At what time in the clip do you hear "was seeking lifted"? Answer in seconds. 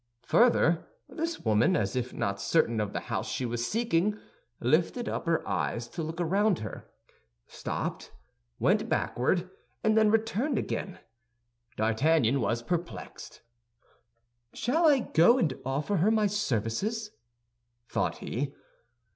3.45-5.07